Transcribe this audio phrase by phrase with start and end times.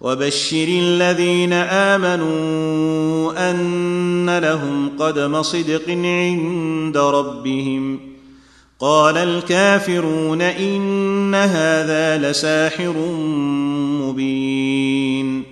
[0.00, 8.00] وبشر الذين آمنوا أن لهم قدم صدق عند ربهم.
[8.80, 12.92] قال الكافرون إن هذا لساحر
[14.02, 15.44] مبين.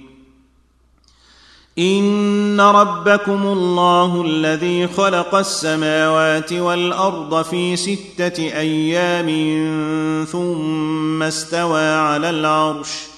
[1.79, 9.27] إن ربكم الله الذي خلق السماوات والأرض في ستة أيام
[10.25, 13.18] ثم استوى على العرش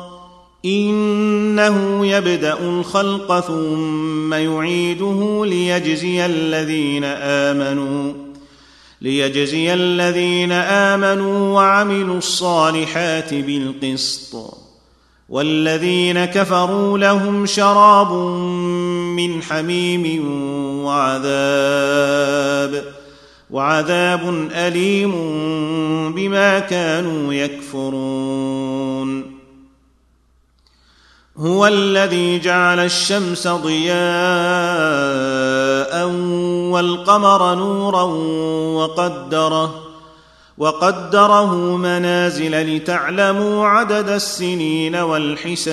[0.65, 8.13] إنه يبدأ الخلق ثم يعيده ليجزي الذين آمنوا
[9.01, 14.57] ليجزي الذين آمنوا وعملوا الصالحات بالقسط.
[15.29, 18.11] والذين كفروا لهم شراب
[19.17, 20.25] من حميم
[20.85, 22.83] وعذاب
[23.51, 25.11] وعذاب أليم
[26.11, 29.30] بما كانوا يكفرون.
[31.41, 33.95] هو الذي جعل الشمس ضياء
[36.71, 38.03] والقمر نورا
[38.77, 39.81] وقدره
[40.57, 45.69] وقدره منازل لتعلموا عدد السنين والحساب.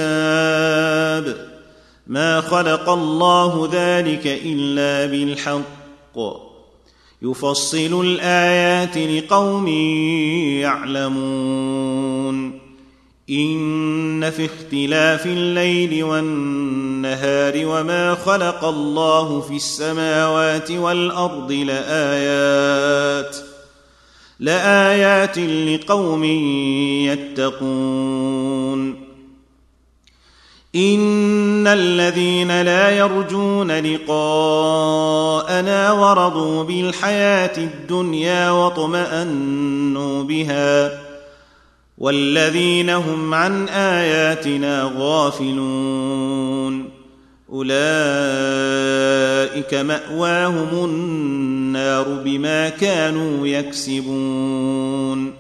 [2.06, 6.18] ما خلق الله ذلك إلا بالحق.
[7.22, 9.68] يفصل الآيات لقوم
[10.58, 12.67] يعلمون.
[13.30, 23.36] إن في اختلاف الليل والنهار وما خلق الله في السماوات والأرض لآيات
[24.40, 26.24] لآيات لقوم
[27.04, 29.08] يتقون.
[30.74, 41.07] إن الذين لا يرجون لقاءنا ورضوا بالحياة الدنيا واطمأنوا بها.
[41.98, 46.90] والذين هم عن آياتنا غافلون.
[47.52, 47.74] أولئك
[49.74, 55.32] مأواهم النار بما كانوا يكسبون.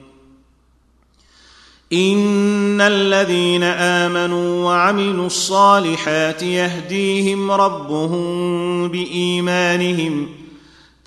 [1.92, 10.28] إن الذين آمنوا وعملوا الصالحات يهديهم ربهم بإيمانهم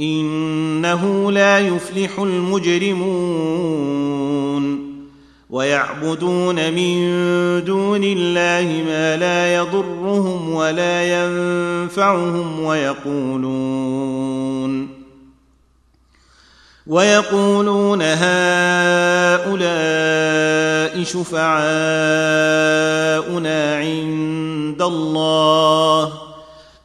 [0.00, 3.74] إنه لا يفلح المجرمون
[5.50, 6.94] ويعبدون من
[7.64, 13.84] دون الله ما لا يضرهم ولا ينفعهم ويقولون
[16.86, 19.44] ويقولون هؤلاء
[21.04, 21.54] شفعاؤنا
[23.76, 26.23] عند الله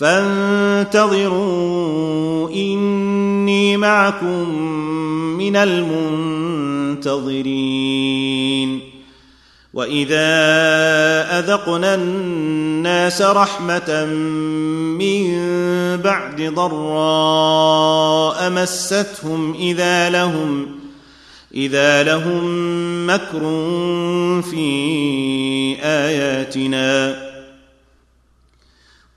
[0.00, 1.30] فانتظروا
[2.50, 4.48] إني معكم
[5.38, 7.20] من المنتظرين.
[9.74, 10.18] وإذا
[11.38, 14.04] أذقنا الناس رحمة
[14.98, 15.36] من
[15.96, 20.66] بعد ضراء مستهم إذا لهم
[21.54, 23.40] إذا لهم مكر
[24.50, 27.29] في آياتنا.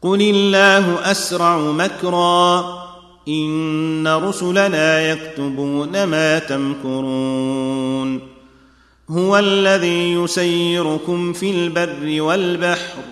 [0.04, 2.84] قل الله اسرع مكرا
[3.28, 8.20] ان رسلنا يكتبون ما تمكرون
[9.10, 13.04] هو الذي يسيركم في البر والبحر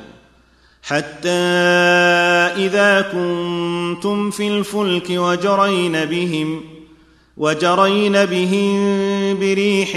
[0.83, 1.29] حتى
[2.57, 6.61] اذا كنتم في الفلك وجرين بهم
[7.37, 8.75] وجرين بهم
[9.39, 9.91] بريح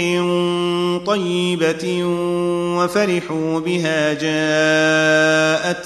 [1.05, 2.03] طيبه
[2.77, 5.85] وفرحوا بها جاءتها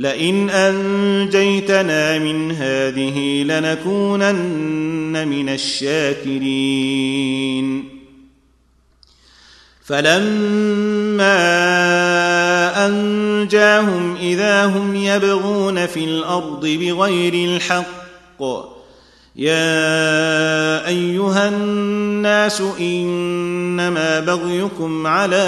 [0.00, 7.00] لئن أنجيتنا من هذه لنكونن من الشاكرين.
[9.84, 11.36] فلما
[12.86, 18.42] أنجاهم إذا هم يبغون في الأرض بغير الحق
[19.36, 25.46] يا أيها الناس إنما بغيكم على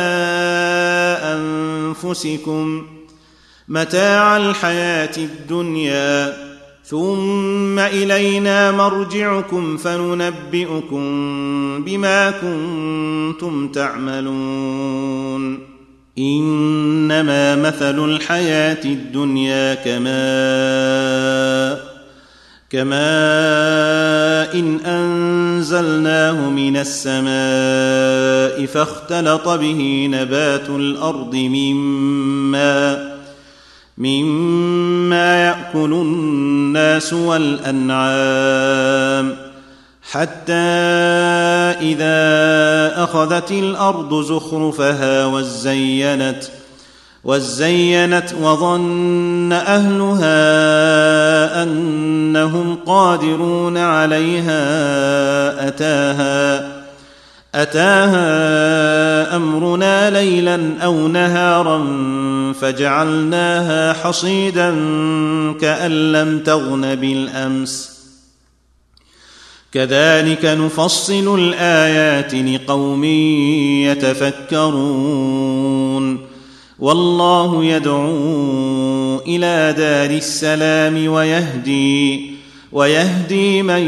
[1.22, 2.86] أنفسكم
[3.72, 6.36] متاع الحياة الدنيا.
[6.84, 11.04] ثم إلينا مرجعكم فننبئكم
[11.84, 15.58] بما كنتم تعملون.
[16.18, 21.12] إنما مثل الحياة الدنيا كماء
[22.70, 33.11] كماء إن أنزلناه من السماء فاختلط به نبات الأرض مما
[33.98, 38.52] مما يأكل الناس والأنعام
[40.10, 40.52] حتى
[41.80, 42.22] إذا
[43.04, 46.44] أخذت الأرض زخرفها وزينت
[47.24, 50.32] وزينت وظن أهلها
[51.62, 54.58] أنهم قادرون عليها
[55.68, 56.72] اتاها
[57.54, 61.78] أتاها أمرنا ليلا أو نهارا
[62.52, 64.70] فجعلناها حصيدا
[65.60, 67.92] كأن لم تغن بالأمس.
[69.72, 73.04] كذلك نفصل الآيات لقوم
[74.54, 76.18] يتفكرون.
[76.78, 82.32] والله يدعو إلى دار السلام ويهدي
[82.72, 83.82] ويهدي من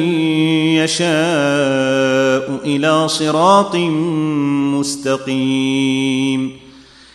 [0.74, 3.76] يشاء إلى صراط
[4.78, 6.63] مستقيم.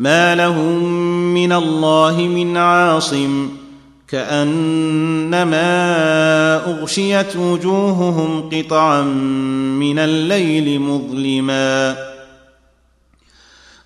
[0.00, 0.82] ما لهم
[1.34, 3.48] من الله من عاصم
[4.08, 5.56] كأنما
[6.56, 9.02] أغشيت وجوههم قطعا
[9.80, 11.96] من الليل مظلما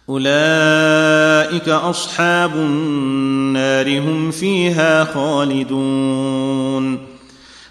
[0.09, 6.99] أولئك أصحاب النار هم فيها خالدون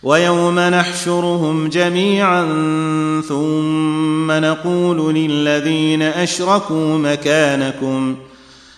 [0.03, 2.43] ويوم نحشرهم جميعا
[3.27, 8.15] ثم نقول للذين أشركوا مكانكم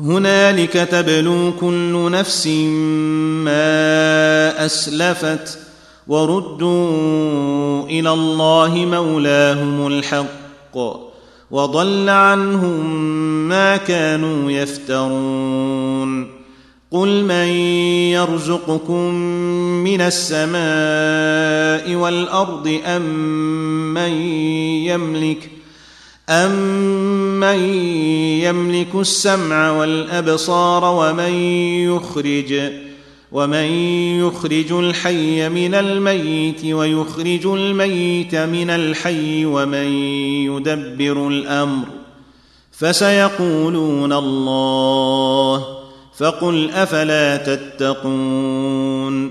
[0.00, 2.46] هنالك تبلو كل نفس
[3.44, 5.58] ما أسلفت
[6.08, 10.76] وردوا إلى الله مولاهم الحق
[11.50, 13.08] وضل عنهم
[13.48, 16.38] ما كانوا يفترون.
[16.90, 17.48] قل من
[18.12, 19.14] يرزقكم
[19.84, 23.02] من السماء والأرض أم
[23.94, 24.12] من
[24.86, 25.57] يملك
[26.28, 27.58] امن
[28.42, 31.32] يملك السمع والابصار ومن
[31.88, 32.72] يخرج
[33.32, 33.64] ومن
[34.20, 39.92] يخرج الحي من الميت ويخرج الميت من الحي ومن
[40.46, 41.86] يدبر الامر
[42.72, 45.78] فسيقولون الله
[46.18, 49.30] فقل افلا تتقون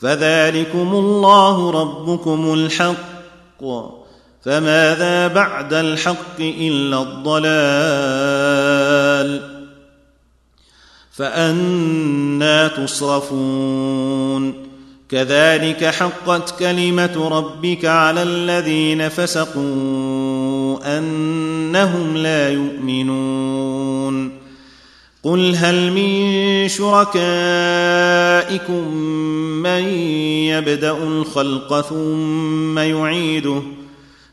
[0.00, 4.01] فذلكم الله ربكم الحق
[4.44, 7.62] فماذا بعد الحق إلا الضلال؟
[11.12, 14.54] فأنا تصرفون.
[15.08, 24.42] كذلك حقت كلمة ربك على الذين فسقوا أنهم لا يؤمنون.
[25.22, 27.26] قل هل من شركائكم
[29.62, 29.88] من
[30.48, 33.62] يبدأ الخلق ثم يعيده؟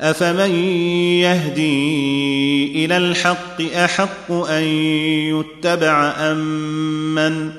[0.00, 0.54] افمن
[1.20, 7.50] يهدي إلى الحق احق ان يتبع امن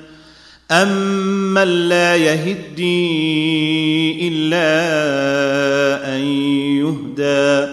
[0.72, 3.00] امن لا يهدي
[4.28, 4.66] الا
[6.16, 6.22] ان
[6.78, 7.72] يهدى؟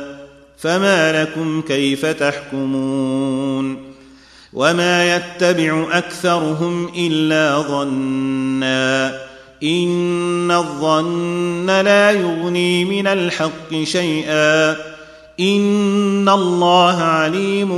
[0.58, 3.92] فما لكم كيف تحكمون؟
[4.52, 9.25] وما يتبع اكثرهم الا ظنّا
[9.62, 14.70] ان الظن لا يغني من الحق شيئا.
[15.40, 17.70] ان الله عليم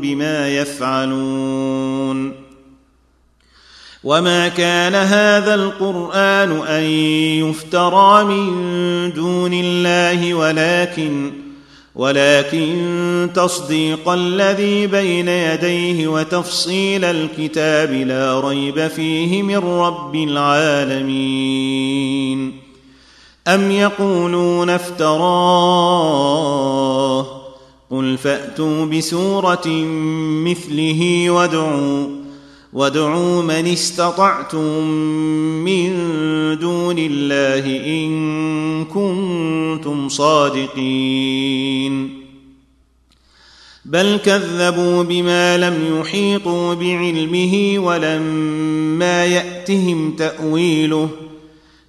[0.00, 2.42] بما يفعلون.
[4.04, 6.82] وما كان هذا القران ان
[7.48, 11.41] يفترى من دون الله ولكن
[11.94, 21.52] ولكن تصديق الذي بين يديه وتفصيل الكتاب لا ريب فيه من رب العالمين.
[23.48, 25.82] أم يقولون افتراه؟
[27.90, 29.68] قل فأتوا بسورة
[30.46, 32.21] مثله وادعوا
[32.72, 34.84] وادعوا من استطعتم
[35.64, 35.92] من
[36.58, 41.62] دون الله ان كنتم صادقين
[43.84, 51.08] بل كذبوا بما لم يحيطوا بعلمه ولما ياتهم تاويله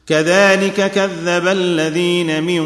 [0.07, 2.63] كذلك كذب الذين من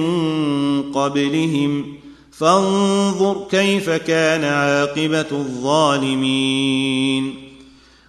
[0.91, 1.85] قبلهم
[2.31, 6.67] فانظر كيف كان عاقبه الظالمين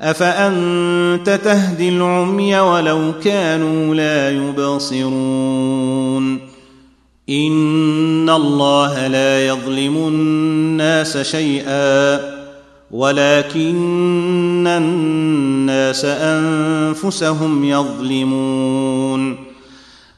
[0.00, 5.76] افانت تهدي العمي ولو كانوا لا يبصرون
[7.30, 12.20] ان الله لا يظلم الناس شيئا
[12.90, 19.45] ولكن الناس انفسهم يظلمون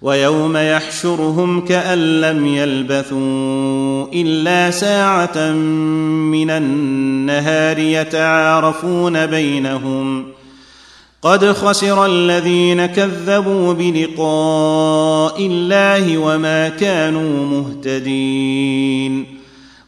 [0.03, 5.53] ويوم يحشرهم كأن لم يلبثوا إلا ساعة
[6.33, 10.25] من النهار يتعارفون بينهم.
[11.23, 19.39] قد خسر الذين كذبوا بلقاء الله وما كانوا مهتدين.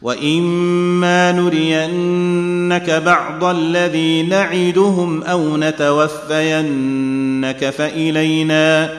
[0.02, 8.90] وإما نرينك بعض الذي نعدهم أو نتوفينك فإلينا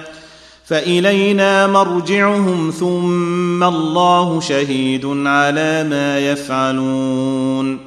[0.71, 7.79] فإلينا مرجعهم ثم الله شهيد على ما يفعلون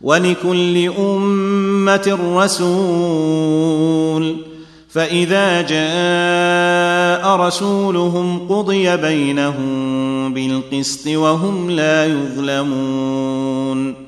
[0.00, 4.36] ولكل أمة رسول
[4.88, 14.07] فإذا جاء رسولهم قضي بينهم بالقسط وهم لا يظلمون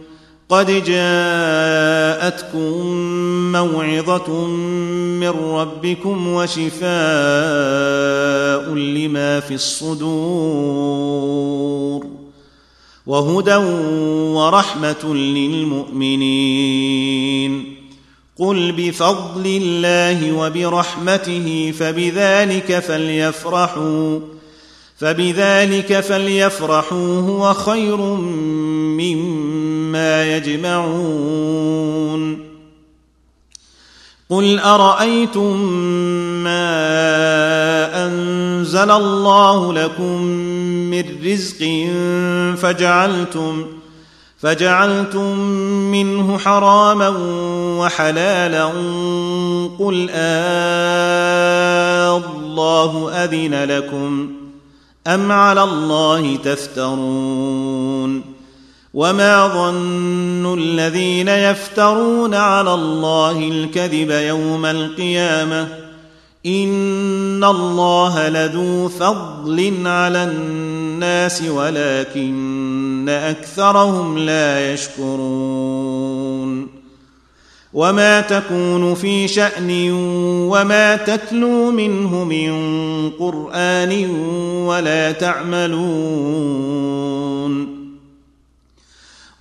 [0.51, 2.71] قد جاءتكم
[3.51, 4.47] موعظة
[5.19, 6.81] من ربكم وشفاء
[8.73, 10.01] لما في الصدور
[13.07, 13.55] وهدى
[14.35, 16.61] ورحمة للمؤمنين.
[18.39, 24.19] قل بفضل الله وبرحمته فبذلك فليفرحوا
[24.97, 29.40] فبذلك فليفرحوا هو خير مما
[30.37, 31.71] يجمعون.
[34.29, 35.57] قل أرأيتم
[36.43, 36.67] ما
[38.07, 40.21] أنزل الله لكم
[40.91, 41.59] من رزق
[42.61, 43.65] فجعلتم
[44.39, 45.37] فجعلتم
[45.91, 47.13] منه حراما
[47.79, 48.65] وحلالا.
[49.79, 51.51] قل آه
[52.17, 54.29] الله أذن لكم
[55.07, 58.30] أم على الله تفترون.
[58.93, 65.67] وما ظن الذين يفترون على الله الكذب يوم القيامه
[66.45, 76.67] ان الله لذو فضل على الناس ولكن اكثرهم لا يشكرون
[77.73, 79.91] وما تكون في شان
[80.51, 82.51] وما تتلو منه من
[83.09, 84.09] قران
[84.65, 86.61] ولا تعملون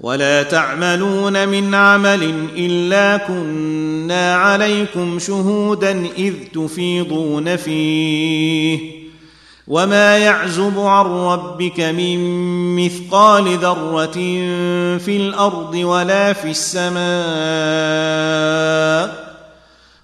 [0.01, 9.01] ولا تعملون من عمل إلا كنا عليكم شهودا إذ تفيضون فيه.
[9.69, 12.19] وما يعزب عن ربك من
[12.77, 14.13] مثقال ذرة
[14.99, 17.01] في الأرض ولا في السماء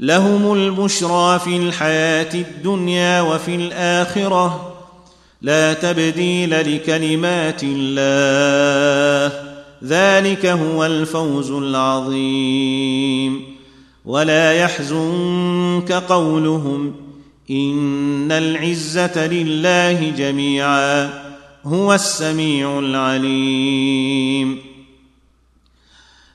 [0.00, 4.74] لهم البشرى في الحياة الدنيا وفي الآخرة.
[5.42, 9.50] لا تبديل لكلمات الله.
[9.84, 13.42] ذلك هو الفوز العظيم.
[14.04, 16.94] ولا يحزنك قولهم.
[17.50, 21.10] إن العزة لله جميعا.
[21.64, 24.69] هو السميع العليم.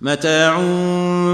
[0.00, 0.56] متاع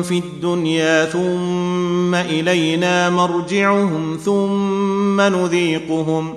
[0.02, 6.34] في الدنيا ثم إلينا مرجعهم ثم نذيقهم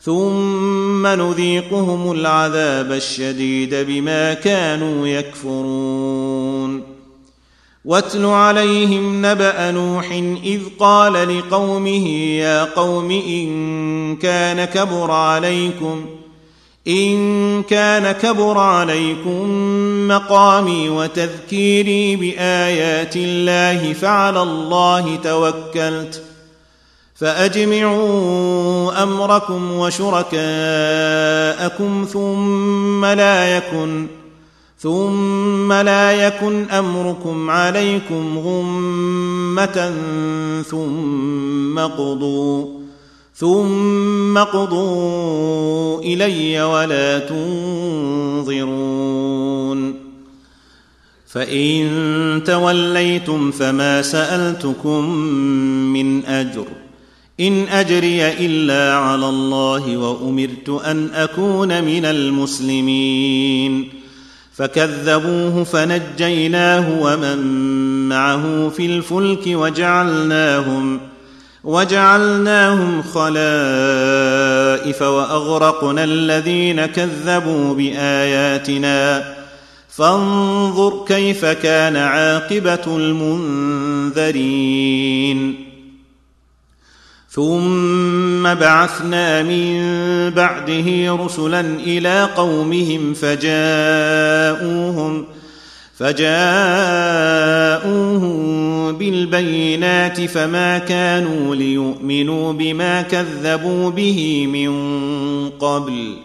[0.00, 6.82] ثم نذيقهم العذاب الشديد بما كانوا يكفرون.
[7.84, 10.12] واتل عليهم نبأ نوح
[10.44, 16.04] إذ قال لقومه يا قوم إن كان كبر عليكم
[16.88, 19.48] إن كان كبر عليكم
[20.08, 26.22] مقامي وتذكيري بآيات الله فعلى الله توكلت
[27.14, 30.36] فأجمعوا أمركم وشركاءكم
[32.12, 34.06] ثم لا يكن
[34.78, 39.92] ثم لا يكن أمركم عليكم غمة
[40.70, 42.75] ثم قضوا
[43.36, 48.56] ثم قضوا إلي ولا تنظرون.
[51.26, 55.10] فإن توليتم فما سألتكم
[55.92, 56.66] من أجر.
[57.40, 63.88] إن أجري إلا على الله وأمرت أن أكون من المسلمين.
[64.54, 67.38] فكذبوه فنجيناه ومن
[68.08, 71.00] معه في الفلك وجعلناهم
[71.64, 73.32] وجعلناهم خلائف
[75.02, 79.34] وأغرقنا الذين كذبوا بآياتنا.
[79.88, 82.96] فانظر كيف كان عاقبة
[84.16, 84.26] المنذرين.
[87.30, 89.80] ثم بعثنا من
[90.30, 94.56] بعده رسلا إلى قومهم فجاءوهم
[95.98, 96.36] فجاءوهم
[98.98, 104.70] بالبينات فما كانوا ليؤمنوا بما كذبوا به من
[105.50, 106.16] قبل.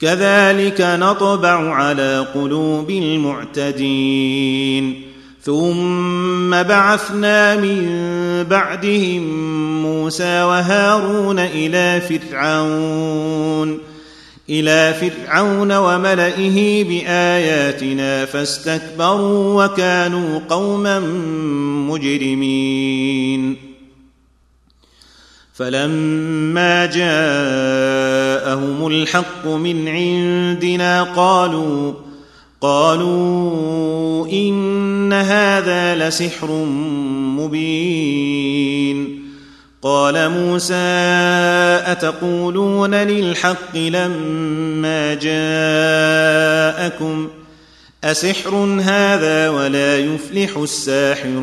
[0.00, 5.02] كذلك نطبع على قلوب المعتدين.
[5.42, 7.86] ثم بعثنا من
[8.50, 9.22] بعدهم
[9.82, 13.93] موسى وهارون إلى فرعون.
[14.50, 21.00] إلى فرعون وملئه بآياتنا فاستكبروا وكانوا قوما
[21.90, 23.56] مجرمين.
[25.54, 31.92] فلما جاءهم الحق من عندنا قالوا
[32.60, 36.50] قالوا إن هذا لسحر
[37.38, 39.23] مبين.
[39.84, 40.74] قال موسى
[41.86, 45.14] أتقولون للحق لما
[46.74, 47.28] جاءكم؟
[48.04, 51.34] أسحر هذا ولا يفلح الساحرون.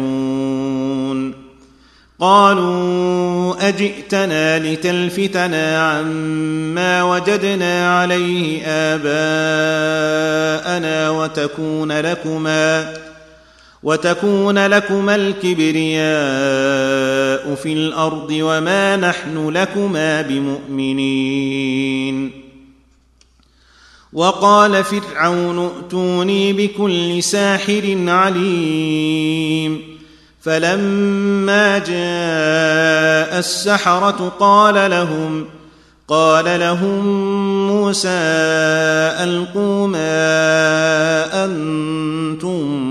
[2.19, 9.09] قالوا أجئتنا لتلفتنا عما وجدنا عليه آباءنا
[11.09, 12.93] وتكون لكما؟
[13.83, 16.05] وتكون لكما الكبرياء
[17.55, 21.71] في الأرض وما نحن لكما بمؤمنين.
[24.13, 29.91] وقال فرعون ائتوني بكل ساحر عليم.
[30.41, 35.45] فلما جاء السحرة قال لهم
[36.07, 37.07] قال لهم
[37.67, 38.09] موسى
[39.23, 42.90] ألقوا ما أنتم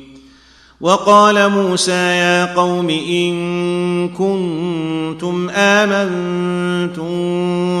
[0.81, 7.07] وقال موسى يا قوم إن كنتم آمنتم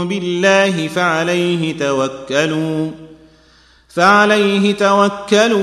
[0.07, 2.91] بالله فعليه توكلوا
[3.89, 5.59] فعليه توكلوا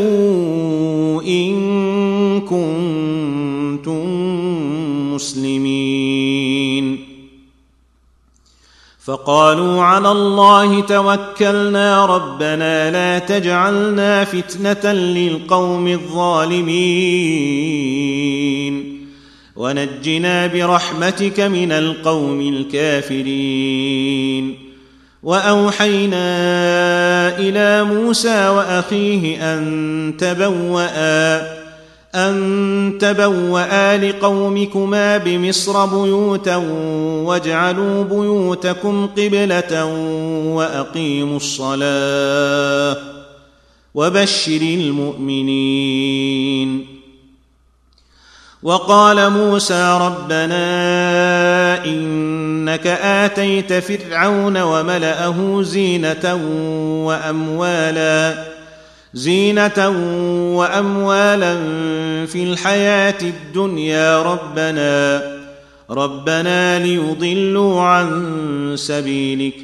[1.22, 4.04] إن كنتم
[5.14, 6.37] مسلمين.
[9.08, 16.68] فقالوا على الله توكلنا ربنا لا تجعلنا فتنة للقوم الظالمين.
[19.56, 24.54] ونجنا برحمتك من القوم الكافرين.
[25.22, 26.18] وأوحينا
[27.38, 31.57] إلى موسى وأخيه أن تبوأ.
[32.26, 36.56] أن تبوأ لقومكما بمصر بيوتا
[37.26, 39.84] واجعلوا بيوتكم قبلة
[40.54, 42.96] وأقيموا الصلاة
[43.94, 45.78] وبشر المؤمنين.
[48.62, 50.64] وقال موسى ربنا
[51.84, 56.34] إنك آتيت فرعون وملأه زينة
[57.06, 58.57] وأموالا
[59.14, 59.88] زينة
[60.56, 61.56] وأموالا
[62.26, 65.22] في الحياة الدنيا ربنا
[65.90, 69.54] ربنا ليضلوا عن سبيلك.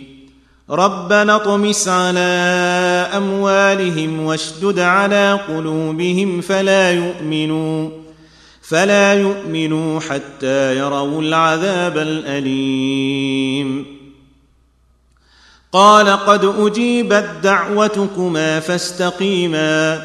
[0.70, 2.18] ربنا اطمس على
[3.16, 7.90] أموالهم واشدد على قلوبهم فلا يؤمنوا
[8.62, 13.93] فلا يؤمنوا حتى يروا العذاب الأليم.
[15.74, 20.02] قال قد أجيبت دعوتكما فاستقيما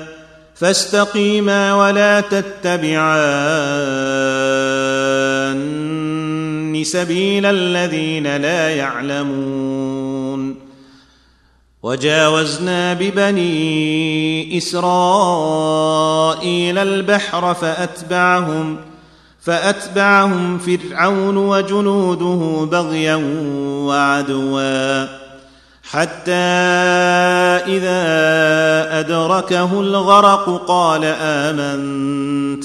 [0.56, 3.20] فاستقيما ولا تتبعان
[6.86, 10.56] سبيل الذين لا يعلمون.
[11.84, 14.88] وجاوزنا ببني إسرائيل
[16.78, 18.78] البحر فأتبعهم
[19.42, 23.16] فأتبعهم فرعون وجنوده بغيا
[23.86, 25.19] وعدوا.
[25.92, 26.32] حتى
[27.68, 28.00] إذا
[29.00, 32.64] أدركه الغرق قال آمنت.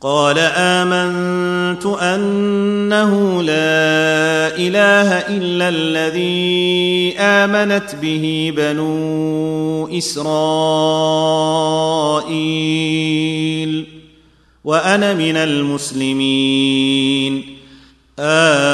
[0.00, 10.34] قال آمنت أنه لا إله إلا الذي آمنت به بنو إسرائيل
[14.64, 16.84] وأنا من المسلمين.
[18.18, 18.73] الان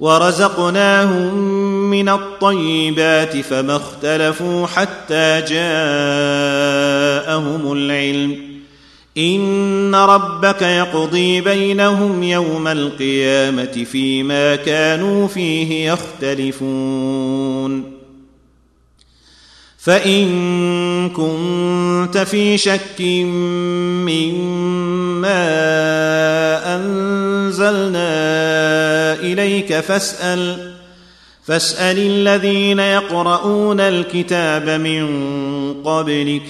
[0.00, 1.34] ورزقناهم
[1.90, 5.72] من الطيبات فما اختلفوا حتى جاءهم
[7.72, 8.50] العلم.
[9.18, 17.92] إن ربك يقضي بينهم يوم القيامة فيما كانوا فيه يختلفون.
[19.78, 20.28] فإن
[21.08, 23.00] كنت في شك
[24.06, 25.46] مما
[26.76, 28.19] انزلنا
[29.22, 30.74] إليك فاسأل
[31.46, 35.06] فاسأل الذين يقرؤون الكتاب من
[35.82, 36.42] قبلك.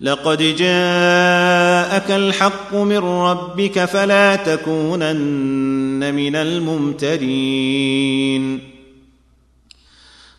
[0.00, 8.60] لقد جاءك الحق من ربك فلا تكونن من الممترين.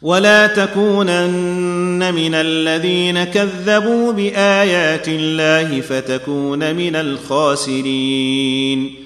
[0.02, 9.05] ولا تكونن من الذين كذبوا بآيات الله فتكون من الخاسرين.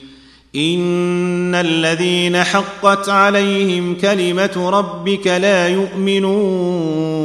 [0.55, 7.19] ان الذين حقت عليهم كلمه ربك لا يؤمنون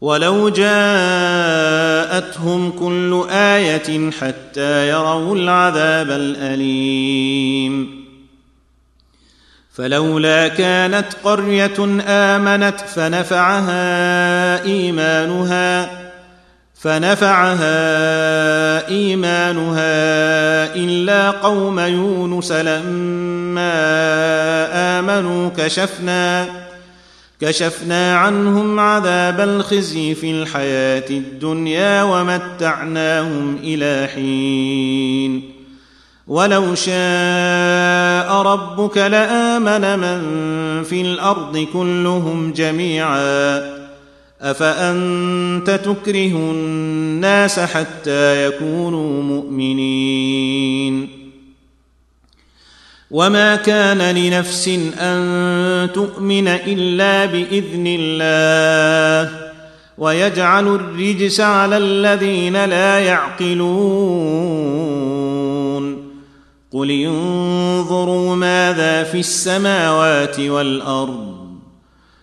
[0.00, 0.70] ولو جاءتهم
[2.70, 7.98] كل إيه حتى يروا العذاب الاليم
[9.72, 15.97] فلولا كانت قريه امنت فنفعها ايمانها
[16.80, 17.68] فنفعها
[18.88, 19.84] إيمانها
[20.74, 23.72] إلا قوم يونس لما
[24.98, 26.46] آمنوا كشفنا
[27.40, 35.52] كشفنا عنهم عذاب الخزي في الحياة الدنيا ومتعناهم إلى حين.
[36.26, 40.22] ولو شاء ربك لآمن من
[40.84, 43.77] في الأرض كلهم جميعا.
[44.40, 51.08] أفأنت تكره الناس حتى يكونوا مؤمنين؟
[53.10, 59.52] وما كان لنفس أن تؤمن إلا بإذن الله
[59.98, 64.48] ويجعل الرجس على الذين لا يعقلون.
[66.72, 71.37] قل انظروا ماذا في السماوات والأرض.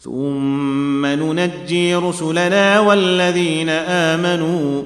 [0.00, 4.82] ثم ننجي رسلنا والذين امنوا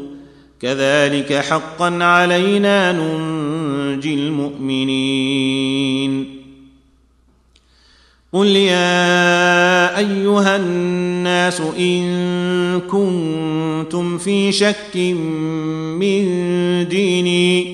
[0.60, 5.54] كذلك حقا علينا ننجي المؤمنين
[8.32, 14.96] قل يا ايها الناس ان كنتم في شك
[15.98, 16.24] من
[16.88, 17.73] ديني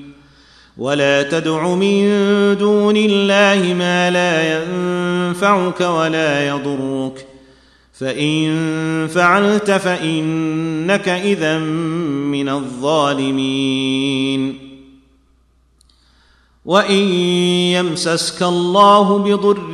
[0.81, 2.03] ولا تدع من
[2.57, 7.27] دون الله ما لا ينفعك ولا يضرك.
[7.93, 13.91] فإن فعلت فإنك إذا من الظالمين.
[16.65, 17.03] وإن
[17.73, 19.73] يمسسك الله بضر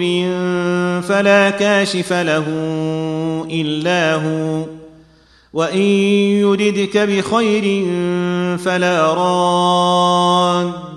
[1.08, 2.45] فلا كاشف له
[3.51, 4.66] إلا هو.
[5.53, 5.82] وإن
[6.41, 7.86] يردك بخير
[8.58, 10.97] فلا راد.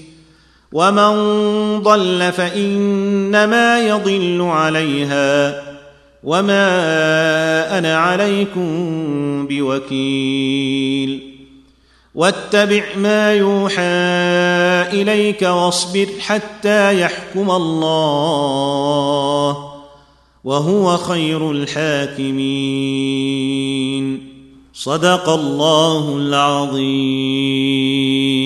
[0.73, 1.13] ومن
[1.81, 5.61] ضل فانما يضل عليها
[6.23, 6.67] وما
[7.77, 11.31] أنا عليكم بوكيل
[12.15, 13.83] واتبع ما يوحى
[15.01, 18.51] اليك واصبر حتى يحكم الله
[20.43, 22.41] وهو خير الحاكمين
[24.73, 28.40] صدق الله العظيم